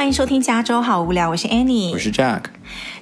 [0.00, 2.44] 欢迎收听加州好无聊，我是 Annie，我是 Jack。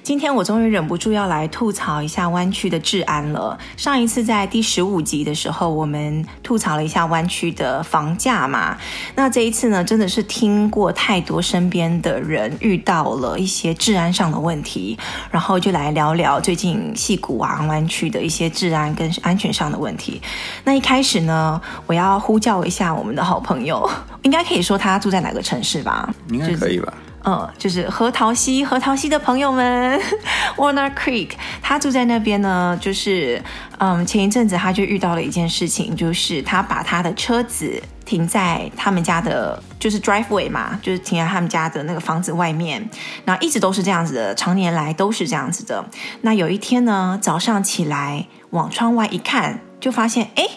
[0.01, 3.57] 今天我终于忍不住要来吐槽一下湾区的治安了。
[3.77, 8.77] 上一次在第十五集的时候，我们吐槽了一下湾区的房价嘛。
[9.15, 14.97] 那这一次呢，真的是听过太多身边的人遇到了一些治安上的问题，
[15.29, 20.21] 然后就来聊聊最近戏谷啊湾区的一些治安跟安全上的问题。
[20.63, 23.87] 那一开始呢，我要呼叫一下我们的好朋友，
[24.23, 26.09] 应该可以说他住在哪个城市吧？
[26.29, 26.93] 应该可以吧。
[27.25, 29.99] 嗯，就是核桃溪，核桃溪的朋友们，
[30.55, 32.77] Warner Creek，他住在那边呢。
[32.81, 33.41] 就是，
[33.77, 42.89] 嗯，前一阵子他就遇到了一件事情，就是他把他的车子停在他们家的，就是 driveway 嘛，就是停在他们家的那个房子外面，
[43.25, 45.85] 然后一直都是这样子的，常年来都是这样子的。
[46.21, 50.47] 那有一天呢，早上起来往窗外一看，就发现，哎。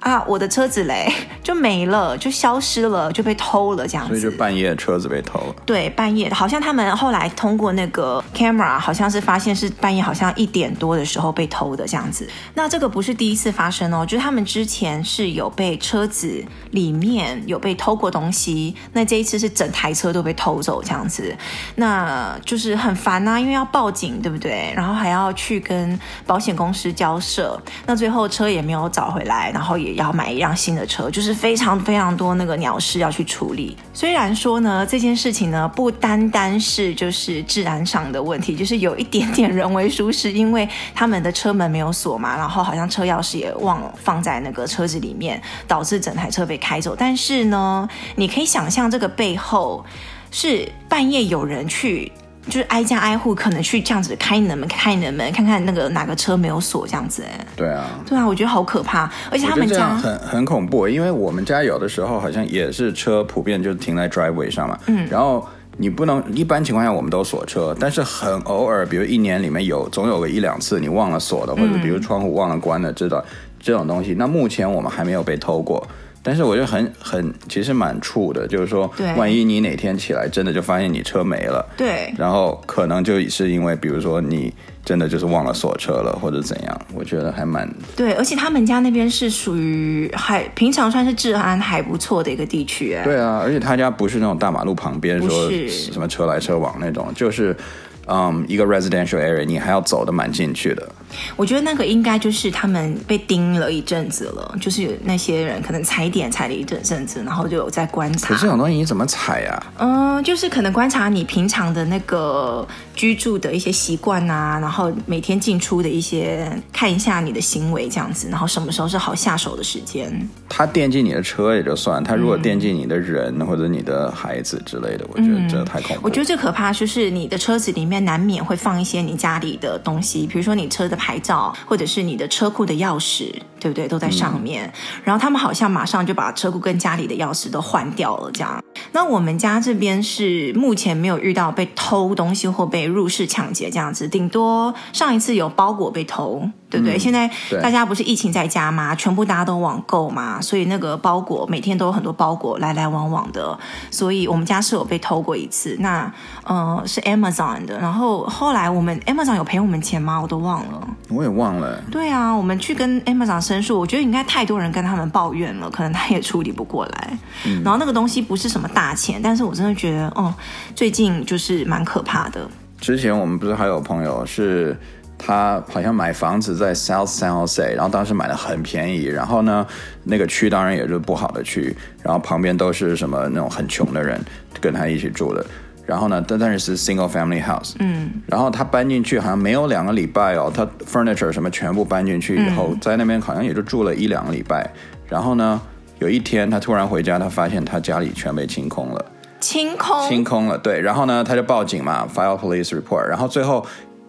[0.00, 1.10] 啊，我的车子嘞
[1.42, 4.18] 就没了，就消失了，就被偷了这样子。
[4.18, 5.54] 所以就半夜车子被偷了。
[5.64, 12.28] 对，半夜好像他们后来通过那个 camera，好像是发现是半夜，好像一点多的时候被偷的这样子。
[12.54, 21.34] 那这个不是第一次发生哦，就是他们之前是有被车子里面有被偷过东西，那这一次是整台车都被偷走这样子，
[21.76, 24.72] 那就是很烦呐、啊，因为要报警，对不对？
[24.76, 29.85] 然后还要去跟保险公司交涉，那最后车也没有找回来，然后也。
[29.86, 33.76] 也要买一辆新的车，就是非常非常多那个鸟事要去处理。
[33.94, 46.94] 虽然说呢，这件事情呢不单单是就是治安上的问题，就是有一点点人为疏失，因为他们的车门没有锁嘛，然后好像车钥匙也忘了放在那个车子里面，导致整台车被开走。
[46.98, 49.84] 但是呢，你可以想象这个背后
[50.30, 52.10] 是半夜有人去。
[52.46, 57.22] 就是挨家挨户，可能去这样子开你的门，开你的门，看看那个哪个车没有锁这样子。
[57.22, 73.24] 哎，对啊，对啊，我觉得好可怕，而且他们家很很恐怖，因为我们家有的时候好像也是车普遍就停在 driveway 上嘛，嗯，然后你不能一般情况下我们都锁车，但是很偶尔，比如一年里面有总有个一两次你忘了锁的，或者比如窗户忘了关的，知道
[73.58, 74.14] 这种东西。
[74.14, 75.86] 那目前我们还没有被偷过。
[76.26, 84.52] 但是我就很很其实蛮怵的，就是说，万一你哪天起来真的就发现你车没了，对，然后可能就是因为比如说你
[84.84, 97.56] 真的就是忘了锁车了或者怎样，我觉得还蛮对，而且他们家那边是属于还平常算是治安还不错的一个地区，哎，对啊，而且他家不是那种大马路旁边说什么车来车往那种，就是。
[98.06, 100.88] 嗯，um, 一个 residential area，你还要走的蛮进去的。
[101.36, 108.28] 我觉得那个应该就是他们被盯了一阵子了，就是有那些人可能踩点踩了一阵阵子，然后就有在观察。
[108.28, 109.62] 可是这种东西你怎么踩呀？
[109.78, 120.28] 嗯，就是可能观察你平常的那个居住的一些习惯啊，然后每天进出的一些，看一下你的行为这样子，然后什么时候是好下手的时间。
[120.48, 126.02] 他惦记你的车也就算，他如果惦记你的人、嗯、或者你的孩子之类的，我觉得这太恐怖。
[126.02, 127.95] 我觉得最可怕就是你的车子里面。
[128.00, 133.88] 难免会放一些你家里的东西，比如说你车的牌照，或者是你的车库的钥匙，对不对？
[133.88, 134.66] 都在上面。
[134.66, 134.72] 嗯。
[135.04, 138.62] 然后他们好像马上就把车库跟家里的钥匙都换掉了，这样。
[138.92, 146.48] 那我们家这边是目前没有遇到被偷东西或被入室抢劫这样子，顶多上一次有包裹被偷。
[146.68, 146.96] 对不对？
[146.96, 147.30] 嗯、现在
[147.62, 148.92] 大家不是疫情在家吗？
[148.96, 153.56] 全部大家都网购嘛，所以那个包裹每天都有很多包裹来来往往的。
[153.88, 156.12] 所以我们家是有被偷过一次，那
[156.42, 157.85] 呃是 Amazon 的。
[157.86, 160.20] 然后后来我们 Amazon 有赔我们钱吗？
[160.20, 160.88] 我都忘了。
[161.08, 161.80] 我也忘了。
[161.88, 167.18] 对啊，我们去跟 Amazon 申诉，我觉得应该太多人跟他们抱怨了，可能他也处理不过来。
[167.46, 170.34] 嗯、然后那个东西不是什么大钱，但是我真的觉得哦，
[170.74, 172.40] 最近就是蛮可怕的。
[172.80, 174.76] 之前我们不是还有朋友是。
[175.18, 179.66] 他好像买房子在 South San Jose，然后当时买的很便宜，然后呢，
[180.04, 184.20] 那个区当然也是不好的区，然后旁边都是什么那种很穷的人
[184.60, 185.42] 跟他一起住的，
[185.86, 194.68] 然后呢，但但是是 single family house，嗯，然后他搬进去好像没有两个礼拜哦，他 furniture 什么全部搬进去以后，嗯、在那边好像也就住了一两个礼拜，
[195.08, 195.60] 然后呢，
[196.00, 199.04] 有一天他突然回家，他发现他家里全被清空了，
[199.40, 203.64] 清空，清空了，对，然后呢，他就报警嘛，file police report，然后最后。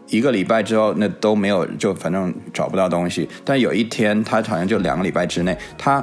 [0.09, 3.27] 一个礼拜之后，那都没有，就反正找不到东西。
[3.44, 6.01] 但有一天，他好像就两个礼拜之内，他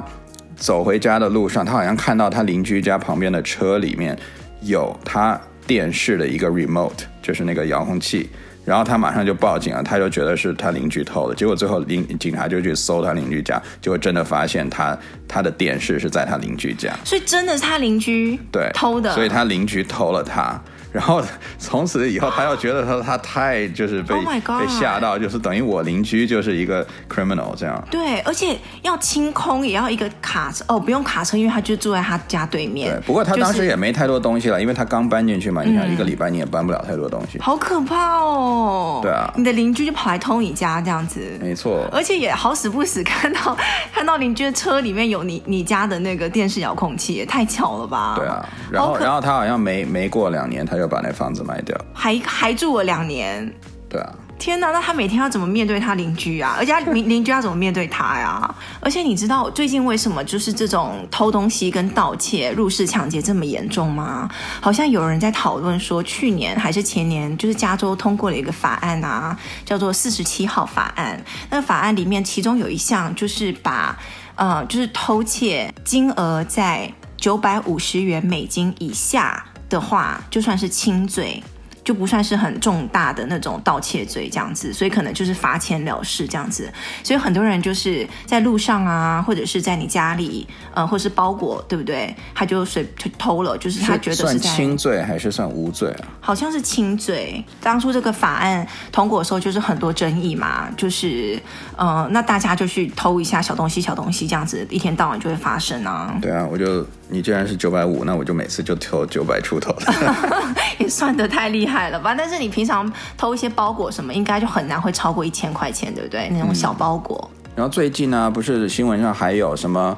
[0.55, 4.15] 走回家的路上，他好像看到他邻居家旁边的车里面
[4.61, 8.29] 有他电视的一个 remote，就是那个遥控器。
[8.63, 11.35] 然后他马上就报警了，他就觉得是他邻居偷的。
[11.35, 14.97] 结果最后邻警察就去搜他邻居家，结果真的发现他
[15.27, 16.91] 他的电视是在他邻居家。
[17.03, 20.59] 所以真的是他邻居对偷的，所以他邻居偷了他。
[20.95, 21.21] 然后
[21.59, 24.25] 从此以后，他又觉得他他太就是被、oh、
[24.57, 27.85] 被吓到，就是等于我邻居就是一个 criminal 这样。
[27.91, 32.89] 对，而且要清空也要一个卡车哦，不用卡车，因为他就住在他家对面。
[32.89, 35.63] 对，不过他当时也没太多东西了，就是、因为他刚搬进去嘛。
[35.63, 37.37] 你想一个礼拜你也搬不了太多东西。
[37.39, 39.01] 好可怕哦！
[39.03, 41.19] 对啊，你的邻居就跑来偷你家这样子。
[41.41, 41.85] 没错。
[41.91, 43.57] 而且也好死不死看到
[43.93, 48.13] 看到邻居的车里面有你你家的那个电视遥控器，也太巧了吧？
[48.15, 48.47] 对啊。
[48.71, 53.51] 然后然后他好像没没过两年，他就把那房子卖掉，还还住了两年。
[53.87, 54.71] 对啊，天哪！
[54.71, 56.55] 那他每天要怎么面对他邻居啊？
[56.57, 58.53] 而且邻 邻居要怎么面对他呀？
[58.81, 64.27] 而且你知道最近为什么就是这种偷东西跟盗窃、入室抢劫这么严重吗？
[64.59, 71.23] 好像有人在讨论说，去年还是前年，就是加州通过了一个法案啊，叫做四十七号法案。
[71.49, 73.97] 那法案里面，其中有一项就是把
[74.35, 81.41] 呃，就是偷窃金额在九百五十元美金以下的话，就算是亲嘴。
[81.85, 86.69] 就不算是很重大的那种盗窃罪这样子，所以可能就是罚钱了事这样子。
[87.03, 92.13] 所以很多人就是在路上啊，或者是在你家里，呃，或是包裹，对不对？
[92.33, 96.07] 他就随就偷了，就是他觉得是轻罪还是算无罪啊？
[96.19, 97.43] 好像是轻罪。
[97.61, 101.39] 当初这个法案通过的时候，就是很多争议嘛，就是
[101.77, 106.17] 呃，那大家就去偷一下小东西、小东西这样子，一天到晚就会发生啊。
[106.19, 110.15] 对啊，我就你既然是九百五，那我就每次就偷九百出头的，
[110.79, 111.74] 也算得太厉害。
[111.89, 112.15] 了吧？
[112.17, 116.29] 但是你平常偷一些包裹什么，应该就很难会超过一千块钱，对不对？
[116.31, 117.29] 那种小包裹。
[117.31, 119.97] 嗯、然后最近呢，不是新闻上还有什么？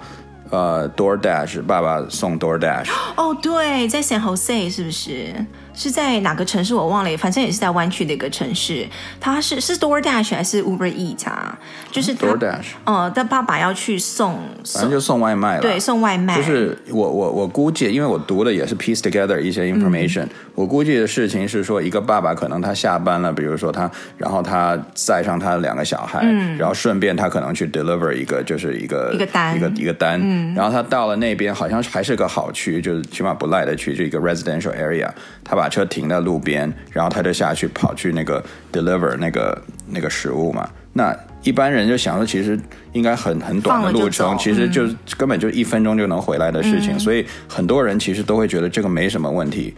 [0.50, 2.90] 呃，DoorDash，爸爸送 DoorDash。
[3.18, 5.46] 哦，对，在 San Jose 是不是？
[5.78, 8.86] 是在哪个城市我忘了，反正也是在湾区的一个城市。
[9.20, 11.56] 他是是 DoorDash 还是 Uber Eats 啊？
[11.92, 12.66] 就是 DoorDash。
[12.86, 15.62] 呃，但爸爸要去送，反正就送外卖了。
[15.62, 16.36] 对，送外卖。
[16.36, 20.30] 就是我我我估计，因为我读的也是 piece together 一些 information，嗯。
[20.56, 30.20] 我估计的事情是说，一个爸爸可能他下班了，比如说他，然后他载上他的两个小孩，嗯，然后顺便他可能去 deliver 一个，就是一个一个单，一个一个单。
[30.20, 35.08] 嗯，然后他到了那边，好像还是个好区，就是起码不赖的区，就一个 residential area。
[35.44, 40.70] 他把车停在路边，然后他就下去跑去那个 deliver 那个那个食物嘛。
[40.94, 42.60] 那一般人就想说，其实
[42.94, 49.76] 应该很很短的路程，其实就根本就一分钟就能回来的事情，嗯，所以很多人其实都会觉得这个没什么问题。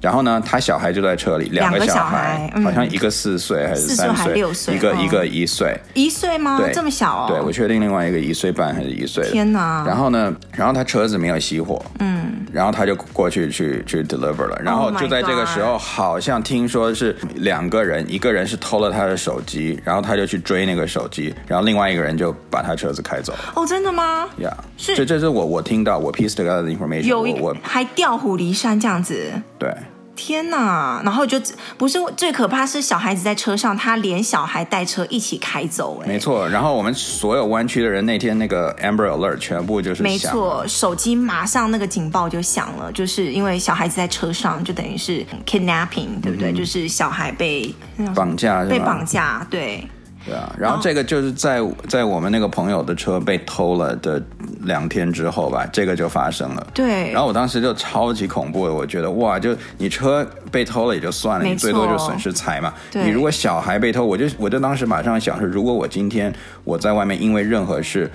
[0.00, 6.56] 然后呢，他小孩就在车里，两个小孩，好像一个四岁还是三岁，六岁一个、嗯、一个一岁，一岁吗？
[6.58, 7.26] 对，这么小哦。
[7.28, 9.28] 对，我确定另外一个一岁半还是一岁。
[9.30, 9.84] 天哪！
[9.86, 14.60] 然后呢，然后他车子没有熄火，嗯，然后他就过去去去 deliver 了。
[14.62, 23.38] 然后就在这个时候，好像听说是两个人，一个人是偷了他的手机，然后他就去追那个手机，然后另外一个人就把他车子开走了。
[23.56, 24.28] 哦，真的吗？
[24.38, 29.32] 呀、yeah，是这这是我我听到我 piece together 的 information，有一我还调虎离山这样子。
[29.58, 29.74] 对。
[30.18, 31.40] 天呐，然后就
[31.76, 36.00] 不是最可怕，是小孩子在车上，他连小孩带车一起开走。
[36.02, 36.48] 哎，没错。
[36.48, 46.50] 然后我们所有湾区的人那天那个 Amber Alert 全部就是没错，手机马上那个警报就响了，就是因为小孩子在车上，就等于是 kidnapping，对不对？
[46.50, 47.72] 嗯、就是小孩被
[48.14, 49.86] 绑架，被绑架，对。
[50.26, 54.22] 对啊，然后这个就是在在我们那个朋友的车被偷了的
[54.62, 56.66] 两天之后吧，这个就发生了。
[56.74, 62.72] 对，然后我当时就超级恐怖的，我觉得哇，就你车被偷了也就算了，你最多就损失财嘛。
[62.92, 66.32] 你如果小孩被偷，我就我就当时马上想是，如果我今天
[66.64, 68.10] 我在外面因为任何事。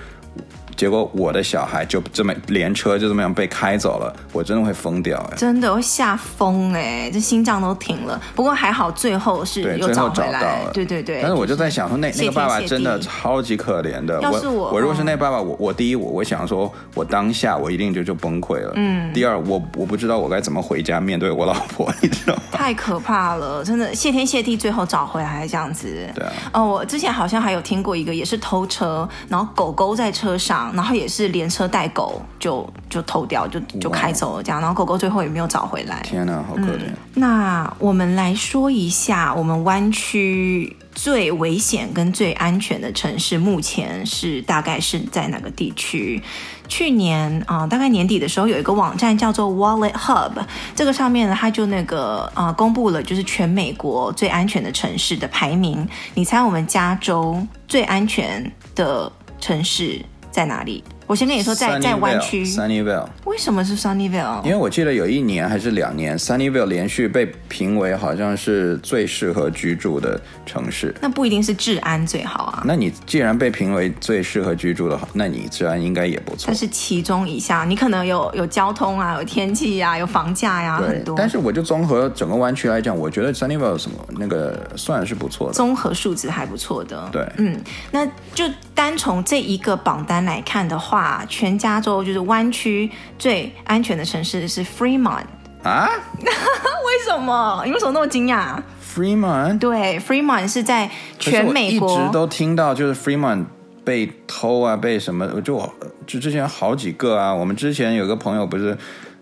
[0.84, 5.34] 结果我的小孩就这么连车就这么样被开走了，我真的会疯掉哎！
[5.34, 8.20] 真的会吓疯哎，这心脏都停了。
[8.34, 10.70] 不过还好最后是又找回来，对，最后找到了。
[10.74, 11.22] 对对对。
[11.22, 14.20] 但是我就在想说，那那个爸爸真的超级可怜的。
[14.20, 18.72] 要是我，我如果是那爸爸，我我第一我我想说，我当下我一定就就崩溃了。
[18.76, 19.10] 嗯。
[19.14, 22.42] 第二，我我不知道我该怎么回家面对我老婆，你知道吗？
[22.52, 26.06] 太可怕了，真的谢天谢地，最后找回来这样子。
[26.14, 26.32] 对啊。
[26.52, 30.73] 哦，我之前好像还有听过一个，也是偷车，然后狗狗在车上。
[30.74, 36.00] 然后也是连车带狗就就偷掉，就就开走了这样，然后狗狗最后也没有找回来。
[36.02, 36.86] 天哪，好可怜。
[36.86, 46.22] 嗯，那我们来说一下，我们湾区最危险跟最安全的城市，目前是大概是在哪个地区？
[46.66, 50.32] 去年啊，呃，大概年底的时候，有一个网站叫做 Wallet Hub，
[50.74, 55.86] 这个上面呢，它就那个啊，呃，公布了就是全美国最安全的城市的排名。
[56.14, 60.00] 你猜我们加州最安全的城市
[60.34, 60.82] 在哪里？
[61.06, 63.06] 我先跟你说在，在在湾区，Sunnyvale。
[63.24, 64.42] 为什么是 Sunnyvale？
[64.42, 70.94] 因为我记得有一年还是两年，Sunnyvale 连续被评为好像是最适合居住的城市。
[71.00, 72.62] 那不一定是治安最好啊。
[72.64, 76.44] 那你既然被评为最适合居住的，那你治安应该也不错。
[76.46, 81.14] 但是其中以下，你可能有有交通啊，有天气呀、啊，有房价呀、啊，很多。
[81.16, 87.08] 但是我就综合整个湾区来讲，我觉得 Sunnyvale 什么那个算是不错的，综合数值还不错的。
[87.12, 88.44] 对，嗯，那就
[88.74, 90.93] 单从这一个榜单来看的话，
[91.28, 95.24] 全加州就是湾区最安全的城市是 Fremont
[95.62, 95.88] 啊？
[96.20, 97.62] 为什么？
[97.64, 98.60] 你为什么那么惊讶
[98.94, 103.44] ？Fremont 对，Fremont 是在全美国一直都听到就是 Fremont
[103.84, 105.40] 被偷啊，被什么？
[105.42, 105.74] 就我
[106.06, 107.34] 就之前好几个啊。
[107.34, 108.76] 我们之前有个朋友不是，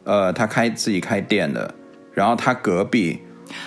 [0.04, 1.74] 呃，他开自己开店的，
[2.12, 3.20] 然后他隔壁。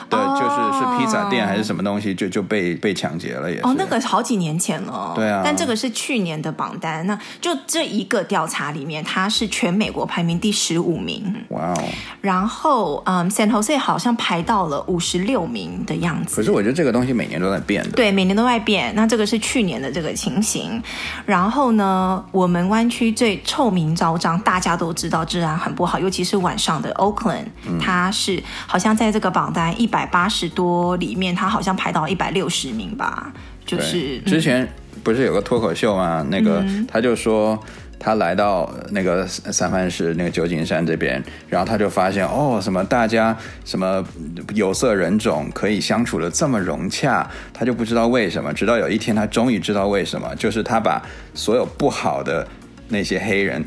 [0.10, 3.64] 对，就是是披萨店还是什么东西，就就被被抢劫了，也是。
[3.64, 5.14] 哦，那个好几年前了。
[5.16, 5.42] 对啊。
[5.44, 11.34] 但这个是去年的榜单，那就这一个调查里面，它是全美国排名第十五名。
[11.50, 11.84] 哇哦。
[12.22, 16.36] 然后，嗯，San Jose 好像排到了五十六名的样子。
[16.36, 17.92] 可是我觉得这个东西每年都在变的。
[17.92, 18.94] 对，每年都在变。
[18.96, 20.82] 那这个是去年的这个情形。
[21.26, 29.66] 然后呢，我们湾区最臭名昭彰，大家都知道治安很不好，尤其是晚上的 Oakland，嗯，它是好像在这个榜单。
[29.80, 33.32] 一百八十多里面，他好像排到一百六十名吧。
[33.66, 34.68] 就是之前
[35.04, 36.25] 不是有个脱口秀吗？
[36.30, 37.58] 那个他就说
[37.98, 44.06] 他来到那个三藩市那个旧金山这边，然后他就发现哦，什么大家什么
[44.54, 48.54] 有色人种可以相处的这么融洽，他就不知道为什么。
[48.54, 51.02] 直到有一天，他终于知道为什么，就是他把
[51.34, 52.46] 所有不好的
[52.90, 53.64] 那些黑人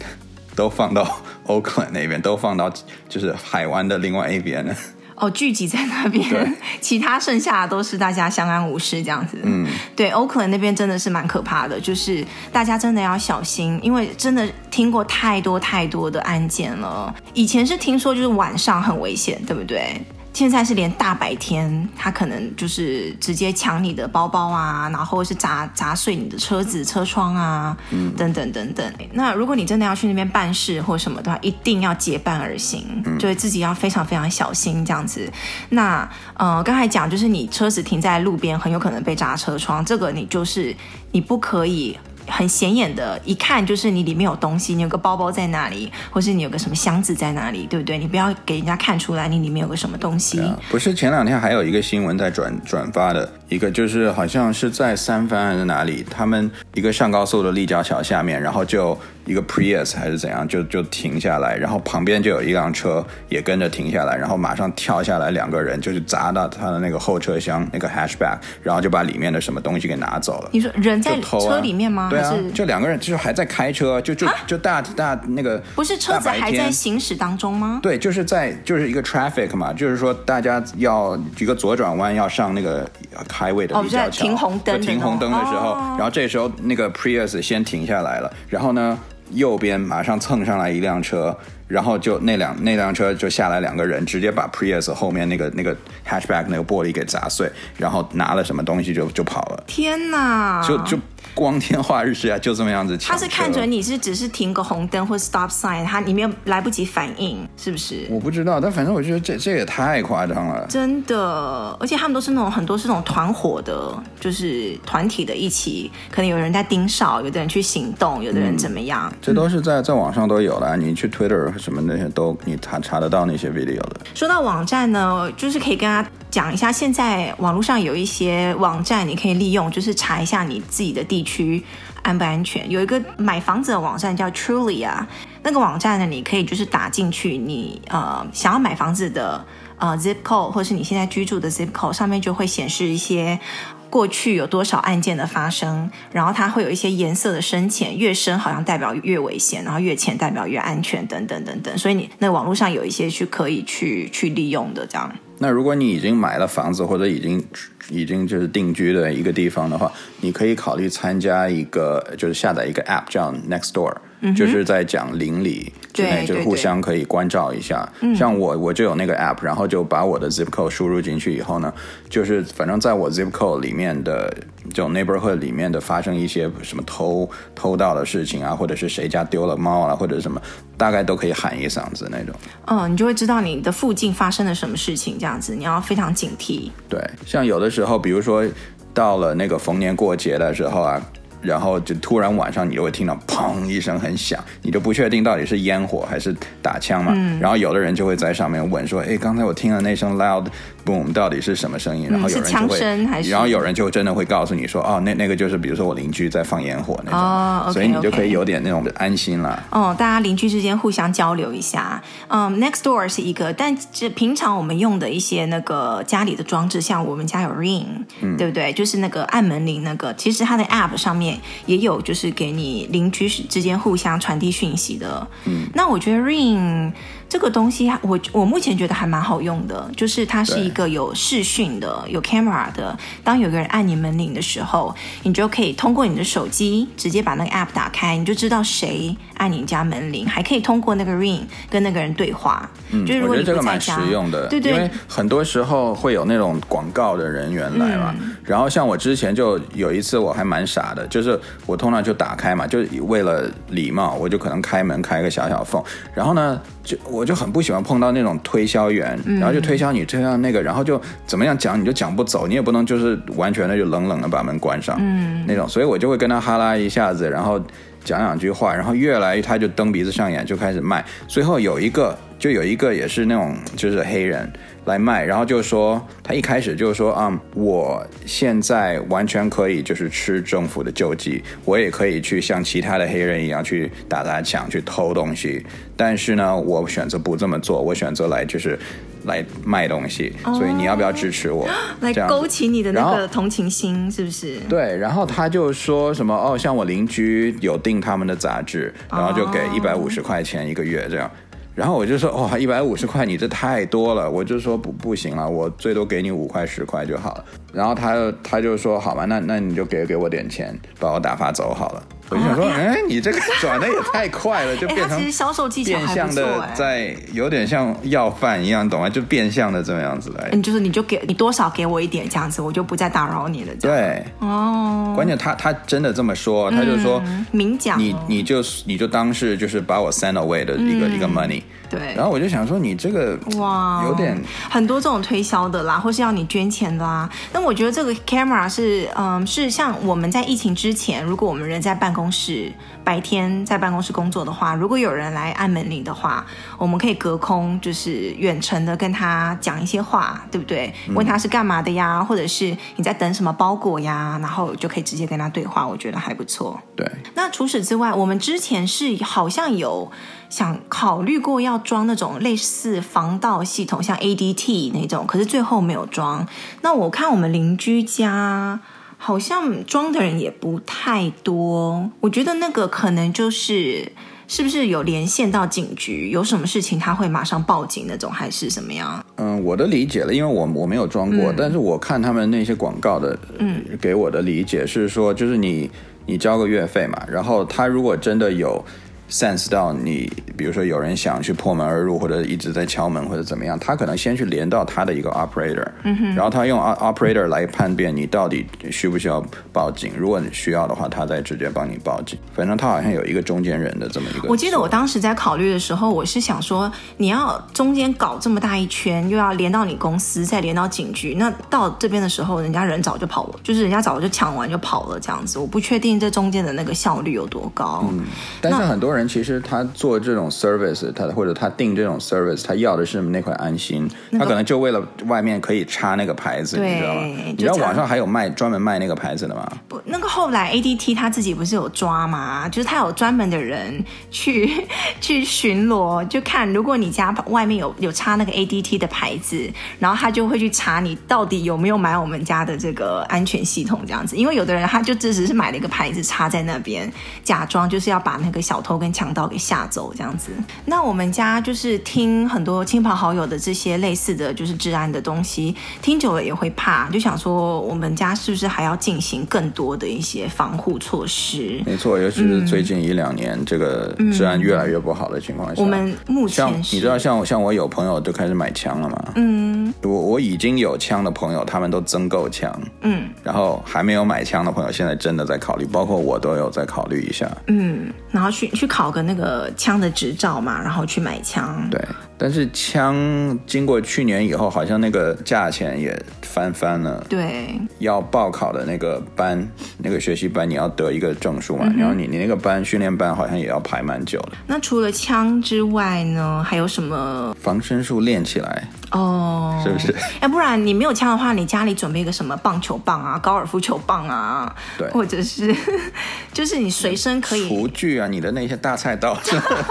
[0.55, 1.03] 都放到
[1.49, 2.71] Oakland 那边，都放到
[3.09, 4.73] 就是海湾的另外一边了。
[5.21, 9.39] 哦，聚集在那边， 其他剩下的都是大家相安无事这样子。
[9.45, 17.15] 嗯，对，Oakland 那边真的是蛮可怕的，就是大家真的要小心，因为真的听过太多太多的案件了。
[17.35, 20.01] 以前是听说就是晚上很危险，对不对？
[20.39, 28.93] 现在是连大白天，他可能就是直接抢你的包包啊，然后是砸砸碎你的车子车窗啊，嗯，等等等等。
[29.13, 35.29] 那如果你真的要去那边办事或什么的话，一定要结伴而行，嗯，就是自己要非常非常小心这样子。
[35.71, 40.73] 那呃，刚才讲就是你车子停在路边，很有可能被砸车窗，这个你就是
[41.11, 41.99] 你不可以。
[42.29, 47.99] 很显眼的，一看就是你里面有东西，你有个包包在那里，或是你有个什么箱子在那里，对不对？
[47.99, 50.41] 你不要给人家看出来你里面有个什么东西。
[50.69, 58.99] 不是前两天还有一个新闻在转转发的，一个就是好像是在三藩还是哪里，他们一个上高速的立交桥下面，然后就。
[59.29, 70.49] 一个 Prius 还是怎样，就就停下来，然后旁边就有一辆车也跟着停下来，然后马上跳下来两个人，就是砸到他的那个后车厢那个 hatchback，然后就把里面的什么东西给拿走了。
[70.51, 72.09] 你说人在车里面吗？
[72.09, 77.81] 对啊，就两个人，就是还在开车，就就就大大那个不是车子还在行驶当中吗？
[77.83, 82.89] 对，就是在就是一个 traffic 嘛，就是说大家要一个左转弯要上那个
[83.29, 88.99] highway 的立交桥，停红灯，停红灯的时候，然后这时候那个 Prius 先停下来了，然后呢？
[89.33, 99.65] 右边马上蹭上来一辆车，然后就那辆那辆车就下来两个人，直接把 Prius 后面那个那个 hatchback 那个玻璃给砸碎，然后拿了什么东西就就跑了。
[99.67, 100.63] 天哪！
[100.67, 100.99] 就就。
[101.35, 108.07] 光天化日之下就这么样子，他是看准你是只是停个红灯或 stop sign，他你没有来不及反应，是不是？
[108.11, 111.77] 我不知道，但反正我觉得这这也太夸张了，真的。
[111.79, 120.77] 而且他们都是那种很多是那种团伙的，就是团体的一起，可能有人在盯梢，有的人去行动，有的人怎么样，嗯、这都是在在网上都有了。
[120.77, 124.01] 你去 Twitter 什么那些都你查查得到那些 video 的。
[124.15, 131.63] 说到网站呢，就是可以跟他讲一下，现在网络上有一些网站你可以利用，就是查一下你自己的地区
[132.03, 132.71] 安不安全？
[132.71, 135.07] 有一个买房子的网站叫 Trulia，
[135.43, 139.43] 那个网站呢，你可以就是打进去你呃想要买房子的
[139.79, 143.41] 呃 zip code，或是你现在居住的 zip code，上面就会显示一些
[143.89, 151.79] 过去有多少案件的发生，然后它会有一些颜色的深浅，越深好像代表越危险，然后越浅代表越安全，等等等等。
[151.79, 155.11] 所以你那网络上有一些去可以去去利用的这样。
[155.39, 157.45] 那如果你已经买了房子，或者已经
[157.91, 163.95] 已经就是定居的一个地方的话，你可以考虑参加一个，就是下载一个 app 叫 Nextdoor。
[164.21, 167.89] 嗯、就是在讲邻里之内，就互相可以关照一下。
[168.17, 171.73] 像我，我就有那个 app，然后就把我的 zip code 输入进去以后呢，
[172.09, 174.33] 就是反正在我 zip code 里面的
[174.75, 180.41] 这种 neighborhood 里面的发生一些什么偷偷盗的事情啊，或者是谁家丢了猫啊，或者什么，
[180.77, 182.35] 大概都可以喊一嗓子那种。
[182.67, 186.71] 嗯，你就会知道你的附近发生了什么事情，这样子你要非常警惕。
[186.89, 188.45] 对，像有的时候，比如说
[188.93, 191.01] 到了那个逢年过节的时候啊。
[191.41, 197.13] 然后就突然晚上你就会听到砰一声很响，你就不确定到底是烟火还是打枪嘛。
[197.15, 200.47] 嗯、然后有的人就会在上面问说：“哎，刚才我听了那声 loud
[200.85, 207.21] boom，到底是什么声音？”然后有人就会，嗯、然后有人就真的会告诉你说：“哦，那那个就是比如说我邻居在放烟火那种。
[207.21, 209.63] 哦” okay, 所以你就可以有点那种安心了。
[209.71, 212.03] 哦，大家邻居之间互相交流一下。
[212.29, 218.73] 嗯，Next Door 是一个，但这平常我们用的一些那个家里的装置，像我们家有 Ring，嗯，对不对？
[218.73, 221.28] 就是那个按门铃那个，其实它的 App 上面
[221.67, 222.01] 也有。
[222.03, 225.27] 就是给你邻居之间互相传递讯息的。
[225.47, 226.93] 嗯，那我觉得 Ring。
[227.29, 232.97] 这个东西，我我目前觉得还蛮好用的，就是它是一个有视讯的、有 camera 的。
[233.23, 234.95] 当有个人按你门铃的时候，
[235.25, 242.69] 你就可以通过你的手机直接把那个 app 打开，你就知道谁按你家门铃，还可以通过那个 ring 跟那个人对话。
[242.91, 248.15] 嗯，就是我觉得这个蛮实用的，对对，因为很多时候会有那种广告的人员来嘛。
[248.19, 256.59] 嗯、然后像我之前就有一次我还蛮傻的，就是我通常就打开嘛，就为了礼貌，我就可能开门开个小小缝，然后呢。
[256.89, 267.63] 就我就很不喜欢碰到那种推销员，然后就推销你推销那个，然后就怎么样讲你就讲不走，你也不能就是完全的就冷冷的把门关上，嗯，那种，所以我就会跟他哈拉一下子，然后
[268.03, 274.51] 讲两句话，然后越来他就蹬鼻子上眼就开始卖，最后有一个就有一个也是那种就是黑人。
[274.85, 285.63] 来卖，然后就说他一开始就说啊、嗯，我现在完全可以就是吃政府的救济，我也可以去像其他的黑人一样去打砸抢去偷东西，
[285.95, 288.79] 但是呢，我选择不这么做，我选择来就是
[289.27, 291.67] 来卖东西，所以你要不要支持我？
[291.67, 294.57] 哦、来勾起你的那个同情心，是不是？
[294.71, 301.31] 对，然后他就说什么哦，像我邻居有订他们的杂志，然后就给一百五十块钱一个月这样。
[301.79, 304.29] 然后我就说，哇，一百五十块，你这太多了。
[304.29, 307.45] 我就说不不行了，我最多给你五块十块就好了。
[307.73, 312.03] 然后他他就说，好吧，那那你就给给我点钱，把我打发走好了。
[312.31, 319.09] 我就想说，哎，哎，你这个转的也太快了， 就变成其实销售技巧变相的，在有点像要饭一样，懂吗？
[319.09, 320.49] 就变相的这样子来。
[320.53, 323.75] 嗯，就是你就给你多少给我一点这样子，我就不再打扰你了。
[323.81, 331.63] 对，哦，关键他他真的这么说，他就说明讲，你你就你就当是就是把我 send away 的一个一个 money。
[331.89, 337.29] 对，然后我就想说，你这个哇，有点很多这种推销的啦，或是要你捐钱的啦。
[337.53, 346.45] 那我觉得这个 camera 是，嗯，是像我们在疫情之前，如果我们人在办公室，白天在办公室工作的话，如果有人来按门铃的话，
[346.77, 350.93] 我们可以隔空就是远程的跟他讲一些话，对不对？
[351.15, 356.79] 问他是干嘛的呀，或者是你在等什么包裹呀，然后就可以直接跟他对话，我觉得还不错。
[356.95, 357.11] 对。
[357.35, 360.11] 那除此之外，我们之前是好像有
[360.49, 366.47] 想考虑过要装那种类似防盗系统，像 ADT 那种，可是最后没有装。
[366.83, 368.81] 那我看我们邻居家。
[369.21, 374.13] 好像装的人也不太多，我觉得那个可能就是
[374.47, 379.27] 是不是有连线到警局，有什么事情他会马上报警那种，还是什么样？
[379.35, 385.91] 嗯，我的理解了，因为我我没有装过，嗯、但是我看他们那些广告的，嗯，给我的理解是说，就是你
[386.25, 388.85] 你交个月费嘛，然后他如果真的有。
[389.31, 400.13] Sense 到你，比如说有人想去破门而入，或者一直在敲门，或者怎么样，他可能先去连到他的一个 operator，嗯哼，然后他用 operator 来判别你到底需不需要报警。
[400.17, 402.39] 如果你需要的话，他再直接帮你报警。
[402.55, 404.49] 反正他好像有一个中间人的这么一个。
[404.49, 415.59] 我记得我当时在考虑的时候，我是想说，你要中间搞这么大一圈，又要连到你公司，再连到警局，那到这边的时候，人家人早就跑了，就是人家早就抢完就跑了这样子。
[415.59, 418.03] 我不确定这中间的那个效率有多高。
[418.11, 418.25] 嗯，
[418.63, 419.18] 但是很多人。
[419.19, 424.09] 人其实他做这种 service，他或者他订这种 service，他要的是那块安心。
[424.31, 427.21] 那个、他可能就为了外面可以插那个牌子，你知道吗？
[427.47, 429.71] 你知道网上还有卖专门卖那个牌子的吗？
[429.89, 432.69] 不，那个后来 ADT 他自己不是有抓吗？
[432.69, 434.87] 就是他有专门的人去
[435.21, 444.37] 去巡逻，就看如果你家外面有有插那个 ADT 的牌子，然后他就会去查你到底有没有买我们家的这个安全系统这样子。
[444.37, 447.11] 因为有的人他就只是买了一个牌子插在那边，
[447.43, 450.51] 假装就是要把那个小偷跟强盗给吓走这样子，
[450.85, 461.81] 那我们家就是听很多亲朋好友的这些类似的就是治安的东西，听久了也会怕，就想说我们家是不是还要进行更多的一些防护措施？
[461.87, 469.33] 没错，尤其是最近一两年、嗯、这个治安越来越不好的情况下，我们目前你知道像像我有朋友就开始买枪了嘛？
[469.37, 481.89] 嗯，我我已经有枪的朋友，他们都增购枪，嗯，然后还没有买枪的朋友，现在真的在考虑，包括我都有在考虑一下，嗯，然后去去考考个那个枪的执照嘛，然后去买枪。
[481.89, 482.05] 对，
[482.39, 487.27] 但是枪经过去年以后，好像那个价钱也翻番了。
[487.29, 491.85] 对，要报考的那个班，那个学习班，你要得一个证书嘛？
[491.89, 494.53] 嗯、然后你你那个班训练班好像也要排蛮久的。
[494.67, 497.55] 那除了枪之外呢，还有什么？
[497.61, 498.89] 防身术练起来。
[499.11, 500.15] 哦，oh, 是不是？
[500.43, 505.75] 要不然你没有枪的话，你家里准备一个什么棒球棒啊、高尔夫球棒啊，对，或者是
[506.53, 509.35] 就是你随身可以厨具啊，你的那些大菜刀、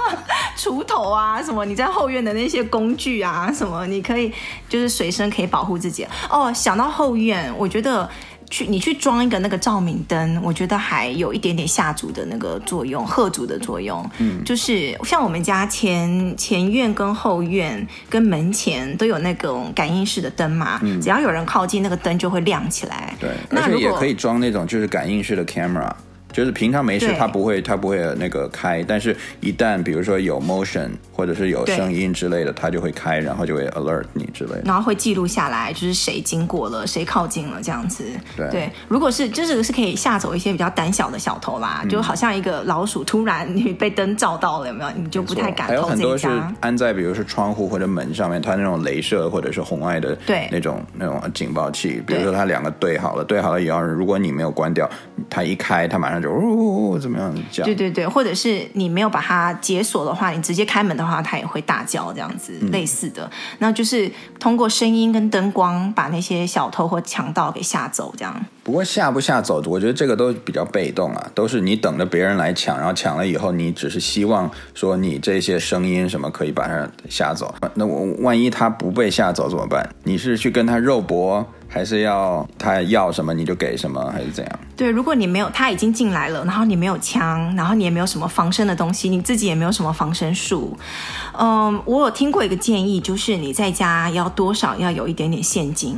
[0.56, 4.32] 锄头啊，什么你在后院的那些工具啊，什么你可以
[4.70, 6.08] 就是随身可以保护自己。
[6.30, 8.10] 哦，想到后院，我觉得。
[8.50, 14.10] 去你去装一个那个照明灯，我觉得还有一点点下阻的那个作用，吓阻的作用。
[14.20, 23.14] 嗯，就是像我们家前前院跟后院跟门前都有那种感应式的灯嘛，嗯，只要有人靠近，那个灯就会亮起来。
[23.20, 25.92] 对，而且也可以装那种就是感应式的 camera。
[26.32, 28.84] 就是平常没事，它不会，它不会那个开。
[28.88, 34.62] 但是，一旦比如说有 motion 或者是有声音之类的，它就会开，然后就会 alert 你之类的。
[34.66, 38.04] 然后会记录下来，就是谁经过了，谁靠近了这样子。
[38.36, 44.92] 对，对，如果是就是是可以吓走一些比较胆小的小偷啦，就好像一个老鼠突然你被灯照到了，有没有？
[44.96, 45.76] 你就不太敢偷这一家。
[45.76, 46.28] 还有很多是
[46.60, 52.02] 安在比如说窗户或者门上面，它那种镭射或者是红外的对那种那种警报器。
[52.06, 54.90] 比如说它两个对好了，对好了以后，如果你没有关掉，
[55.30, 56.98] 它一开，它马上就呜。
[56.98, 57.64] 怎么样叫？
[57.64, 63.30] 对对对，或者是你没有把它解锁的话，你直接开门的话，它也会大叫这样子，嗯、类似的。
[63.60, 68.36] 那就是通过声音跟灯光把那些小偷或强盗给吓走，这样。
[68.68, 77.56] 不过吓不吓走，我觉得这个都比较被动啊，都是你等着别人来抢，然后抢了以后，你只是希望说你这些声音什么可以把它吓走。
[77.76, 79.90] 那我万一他不被吓走怎么办？
[80.04, 81.48] 你是去跟他肉搏？
[81.70, 84.60] 还是要他要什么你就给什么，还是怎样？
[84.76, 90.78] 对，如果你没有，他已经进来了，然后你没有枪，然后你也没有什么防身的东西，你自己也没有什么防身术。
[91.40, 95.98] 嗯，我有听过一个建议，就是你在家要多少要有一点点现金。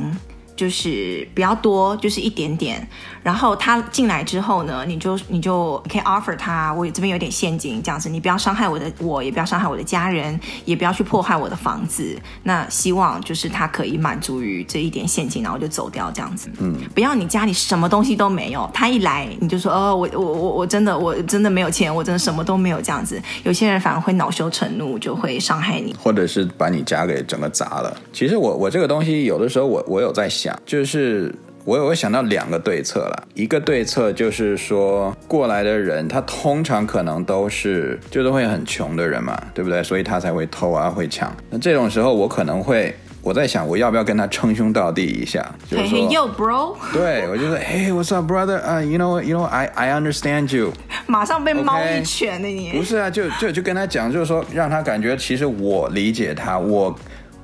[0.60, 2.86] 就是比较多，就是一点点。
[3.24, 12.20] 然后他进来之后呢，你就你就可以 offer 他，我这边有点现金，这样子，你不要伤害我的，我也不要伤害我的家人，也不要去破坏我的房子。
[12.44, 16.50] 那希望就是他可以满足于这一点现金，然后就走掉这样子。
[16.60, 23.22] 嗯，不要你家里什么东西都没有，他一来你就说，哦，我我我我真的我真的没有钱，我真的什么都没有这样子。
[23.44, 27.96] 有些人反而会恼羞成怒，就会伤害你，或者是把你家给整个砸了。
[28.12, 30.49] 其实我我这个东西有的时候我我有在想。
[30.66, 31.34] 就是
[31.66, 39.84] 我有想到两个对策了，一个对策就是说，过来的人他通常可能都是就是会很穷的人嘛，对不对？
[39.84, 41.36] 所以他才会偷啊，会抢。
[41.50, 45.46] 那这种时候我可能会我在想，我要不要跟他称兄道弟一下？
[45.70, 46.76] 就是说 Hey, yo, bro。
[46.94, 48.56] 对，我就说，Hey, what's up, brother?
[48.62, 50.72] 啊、uh,，you know, you know, I I understand you。
[51.06, 52.72] 马上被猫一拳的你。
[52.72, 56.96] 不是啊，就就就跟他讲，就是说让他感觉其实我理解他，我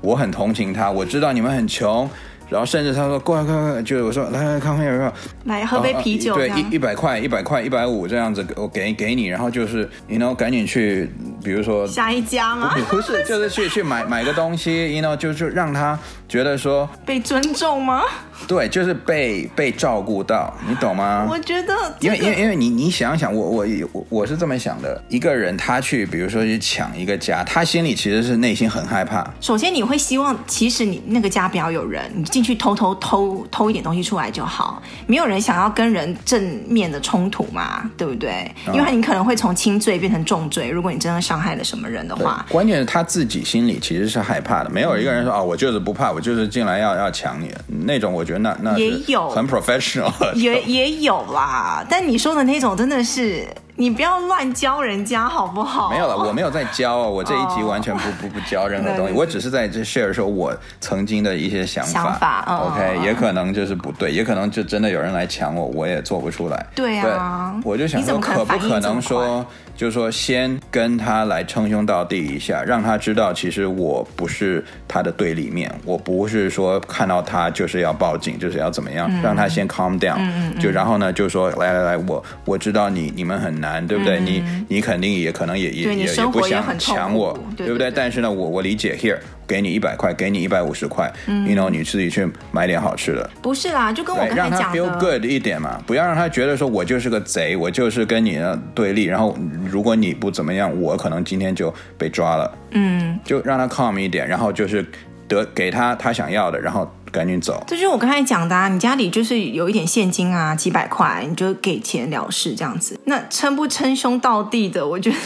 [0.02, 2.10] 我很同情他，我知道你们很穷。
[2.50, 5.14] 然后甚至他说过来过来，就是我说来来看看有没有，
[5.46, 11.10] 来喝杯啤酒，对，一一百块一百块一百五这样子，我给给你，然后就是你能赶紧去，
[11.44, 12.76] 比如说下一家吗？
[12.90, 18.04] 不是， 就是去去买买个东西，你 you know 就是让他觉得说被尊重吗？
[18.48, 21.26] 对，就是被被照顾到，你懂吗？
[21.30, 29.26] 我觉得，因为因为因为你你想想，我我我我是这么想的，一个人他去，比如说去抢一个家，他心里其实是内心很害怕。
[29.40, 34.84] 首先，你会希望，其实你那个家不要有人，你进去偷偷偷偷一点东西出来就好。
[35.08, 38.54] 没有人想要跟人正面的冲突嘛，对不对？
[38.74, 42.46] 因为你可能会从轻罪变成重罪，如果你真的伤害了什么人的话。
[42.50, 48.26] 关键是他自己心里其实是害怕的，没有一个人说啊、嗯哦，我就是不怕，我就是进来要要抢你那种，我。
[48.26, 51.86] 我觉得那那也有很 professional，也也有啦。
[51.88, 53.48] 但你说的那种真的是。
[53.78, 55.90] 你不要乱教人家好不好？
[55.90, 61.92] 没有了，我没有在教，我这一集完全不不不教任何东西，我只是在这 share 说我曾经的一些想法。
[61.92, 66.66] 想法，OK，也可能就是不对，也可能就真的有人来抢我，我也做不出来。
[66.74, 80.18] 对啊，我就想说，可不可能说，就是说先跟他来称兄道弟一下，让他知道其实我不是他的对立面，我不是说看到他就是要报警，就是要怎么样，让他先 calm down，
[80.60, 83.76] 就然后呢，就说来来来，我我知道你你们很难。
[83.86, 84.20] 对不对？
[84.20, 87.92] 嗯、你你肯定也可能也也也也不想抢我，对不对？
[87.92, 93.30] 但是呢，我我理解，here 给你一百块，给你一百五十块，嗯，you know，你自己去买点好吃的。
[93.42, 99.06] 不是啦，就跟我刚才讲的，让他 feel good 一点嘛，不要让他觉得说我就是个贼，我就是跟你的对立。
[99.06, 99.38] 然后
[99.70, 102.58] 如果你不怎么样，我可能今天就被抓了。
[102.72, 104.86] 嗯，就让他 calm 一点，然后就是
[105.28, 106.92] 得给他他想要的，然后。
[107.16, 107.64] 赶紧走。
[107.66, 113.00] 这就是我刚才讲的啊，你家里就是有一点现金啊，几百块，你就给钱了事这样子。
[113.06, 114.86] 那称不称兄道弟的？
[114.86, 115.18] 我觉得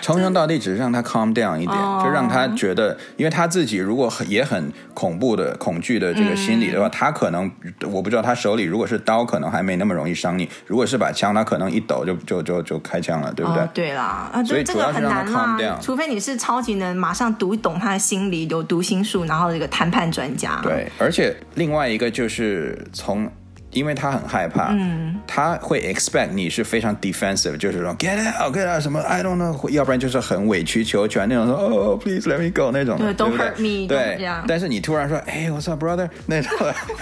[0.00, 7.50] 称兄道弟只是让他 calm down 一点，哦、就让他觉得，因为他自己如果很也很恐怖的恐惧的这个心理的话，嗯、他可能
[7.90, 13.62] 我不知道他手里如果是刀，可能还没那么容易伤你；如果是把枪，他可能一抖就就就就开枪了，对不对？
[13.62, 20.60] 哦、对啦，所以主要是让他 calm down，除非你是超级能马上读懂他的心理，有读心术，然后这个谈判专家。
[20.62, 23.30] 对，而且另外一个就是从。
[23.72, 33.54] 因为他很害怕，嗯，他会 expect 你是非常 defensive，就是说 get out，get out，什么 I don't know，要不然就是很委曲求全那种说，说哦 please let me go 那种，对，don't hurt
[33.58, 36.50] me，对，但是你突然说，哎，what's up brother，那种，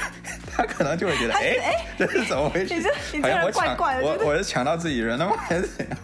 [0.54, 1.56] 他可能就会觉得，哎，
[1.96, 2.74] 这是怎么回事？
[3.22, 5.36] 好像我抢，我我是抢到自己人了吗？
[5.40, 5.98] 还是怎样？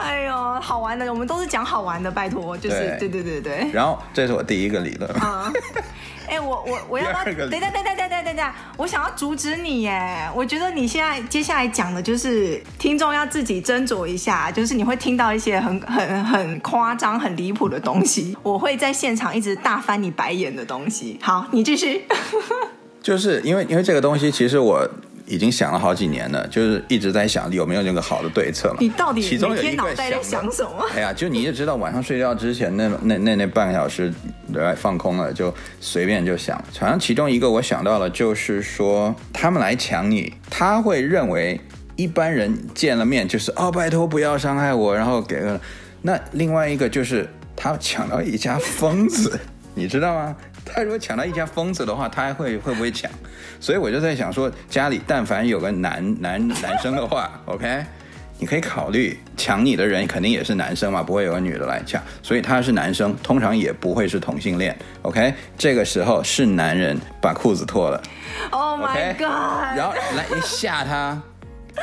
[0.00, 3.70] 哎呦，好玩的，我们都是讲好玩的，拜托，就是对对对对。
[3.72, 5.10] 然后这是我第一个理论。
[5.16, 5.52] 啊
[6.28, 10.28] 哎，我我我要 等等等等等等等等，我想要阻止你耶！
[10.34, 21.18] 我觉得你现在接下来讲的就是听众要自己斟酌一下，就是你会听到一些很很很夸张、很离谱的东西，我会在现场一直大翻你白眼的东西。
[21.22, 22.04] 好，你继续。
[23.00, 24.86] 就是因为因为这个东西，其实我。
[25.28, 28.76] 已经想了好几年了，就是一直在想有没有那个好的对策嘛。
[28.80, 30.84] 你到底每天脑袋在想什么？
[30.94, 34.12] 哎呀，就你也知道，晚上睡觉之前那那那那半个小时
[34.54, 36.56] 来放空了，就随便就想。
[36.78, 41.60] 好像其中一个我想到了，就是说他们来抢你，他会认为
[41.96, 45.60] 一般人见了面就是哦，拜托不要伤害我，然后给个。
[46.00, 49.38] 那另外一个就是他抢到一家疯子，
[49.74, 50.34] 你知道吗？
[50.64, 53.10] 他如果抢到一家疯子的话，他还会会不会抢？
[53.60, 57.84] 所以我就在想说，家里但凡有个男男男生的话， OK，
[58.38, 65.34] 你可以考虑抢你的人肯定也是男生嘛，不会有个女的来抢，所以他是男生，通常也不会是同性恋，OK。
[65.56, 68.00] 这个时候是男人把裤子脱了
[68.50, 69.76] ，Oh my God，、okay?
[69.76, 71.20] 然后来一吓他，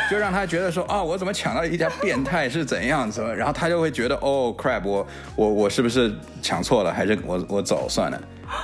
[0.10, 3.22] 就让他觉得说，哦，我怎么抢到一家变态是怎样子？
[3.36, 6.94] 然后他就会觉得，哦，crap，我我我是不是抢错了？
[6.94, 8.22] 还是我我走算了？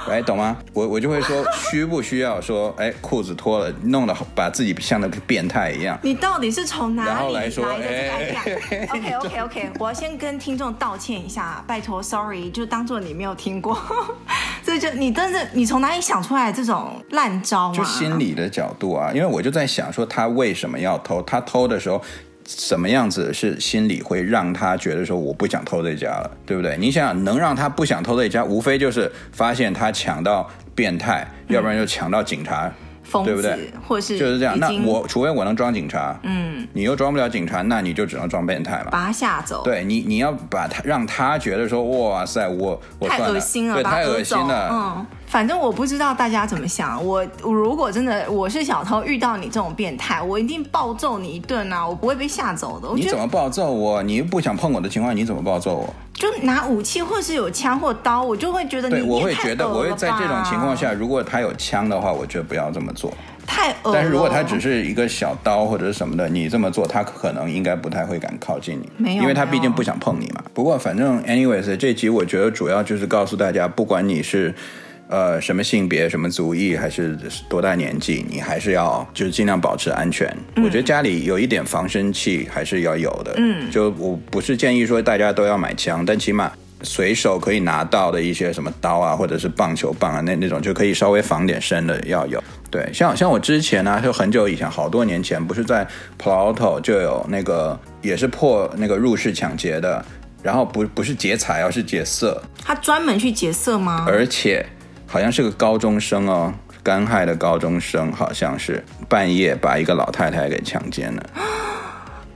[0.10, 0.58] 哎，懂吗？
[0.74, 5.98] 我我就会说， 需不需要说，哎，裤子脱了，弄得把自己像那个变态一样？
[6.04, 7.66] 你到底是从哪里来的来说？
[7.66, 13.78] 哎，OK OK OK，我要先跟听众道歉一下，拜托，Sorry，就当做你没有听过。
[14.64, 17.76] 所以就你真的，你从哪里想出来这种烂招吗？
[17.76, 21.22] 就心理的角度啊，因为我就在想说，他为什么要偷？
[21.24, 22.02] 他偷的时候。
[22.58, 26.78] 什么样子是心里会让他觉得说我不想偷这家了，对不对？
[26.78, 32.72] 你想想，能让他不想偷这家，无非就是发现他抢到变态，嗯、要不然就抢到警察。
[33.26, 33.70] 对不对？
[33.86, 34.58] 或是就是这样。
[34.58, 39.64] 那我除非我能装警察，嗯，你又装不了警察，那你就只能装变态嘛，把他吓走。
[39.66, 44.70] 对你，你要把他让他觉得说，哇塞，我我太恶心了，对，太恶心了。
[44.72, 47.02] 嗯，反正我不知道大家怎么想。
[47.06, 51.88] 我如果真的我是小偷，遇到你这种变态，我一定暴揍你一顿啊！
[51.88, 52.90] 我不会被吓走的。
[52.94, 54.04] 你怎么暴揍我？
[54.04, 55.94] 你又不想碰我的情况，你怎么暴揍我？
[56.14, 58.96] 就拿武器，或是有枪或刀，我就会觉得你。
[58.96, 63.14] 对，我会觉得，我会在这种情况下，如果他有枪的话，我觉得不要这么做。
[63.48, 63.94] 太恶了。
[63.94, 68.90] 但是如果他只是一个小刀或者是什么的，你这么做，他可能应该不太会敢靠近你。
[68.98, 70.44] 没有，因为他毕竟不想碰你嘛。
[70.54, 74.54] 不过反正，anyways，这集我觉得主要就是告诉大家，不管你是
[75.12, 77.16] 呃什么性别、什么族裔，还是
[77.48, 80.28] 多大年纪，你还是要就是尽量保持安全。
[80.56, 80.64] 嗯。
[80.64, 83.36] 我觉得家里有一点防身器还是要有的。
[83.38, 86.52] 嗯，就我不是建议说大家都要买枪，但起码。
[86.84, 92.44] 随手可以拿到的一些什么刀啊，或者是棒球棒啊，那那种就可以稍微防点身的要有。
[92.72, 95.88] 对，像像我之前呢、啊，就很久以前，好多年前，不是在
[96.20, 100.04] Palo Alto 就有那个也是破那个入室抢劫的，
[100.42, 102.42] 然后不不是劫财，而是劫色。
[102.66, 104.04] 他专门去劫色吗？
[104.08, 104.66] 而且
[105.12, 111.24] 好像是个高中生哦，干害的高中生，好像是半夜把一个老太太给强奸了。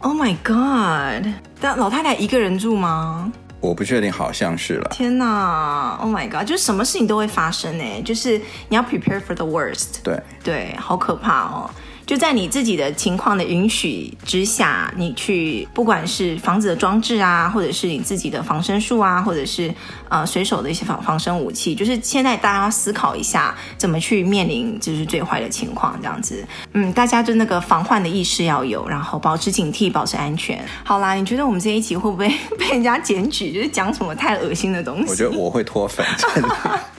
[0.02, 1.34] Oh my God！
[1.60, 3.32] 但老太太一个人住吗？
[3.60, 4.90] 我不确定，好像是了。
[4.92, 6.46] 天哪，Oh my God！
[6.46, 8.38] 就是什么事情都会发生哎，就是
[8.70, 10.04] 你要 prepare for the worst。
[10.04, 11.72] 对对，好可怕哦。
[12.06, 19.74] 就在你自己的情况的允许之下，你去不管是房子的装置啊，或者是你自己的防身术啊，或者是
[20.10, 26.46] 呃随手的一些防防身武器，就是现在大家要思考一下，怎么去面临就是最坏的情况这样子。
[26.74, 30.64] 嗯，大家就那个防患的意识要有，然后保持警惕，保持安全。
[30.84, 33.52] 好啦，你觉得我们这一集会不会被人家检举？
[33.52, 35.10] 就是讲什么太恶心的东西？
[35.10, 36.06] 我觉得我会脱粉。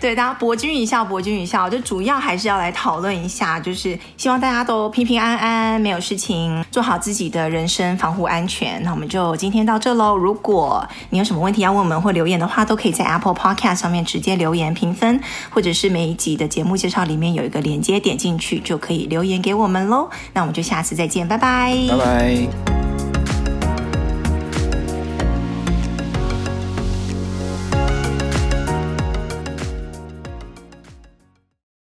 [0.00, 8.82] 对，大家博君一笑，博君一笑，就主要还是要来讨论一下，就是希望大家都平平安安，没有事情，做好自己的人身防护安全。
[8.82, 10.16] 那我们就今天到这喽。
[10.16, 20.08] 如果你有什么问题要问我们或留言的话，都可以在 Apple Podcast 上面直接留言评分，或者是每一集的节目介绍里面有一个链接，点进去就可以留言给我们喽。
[20.32, 22.87] 那我们就下次再见，拜拜，拜拜。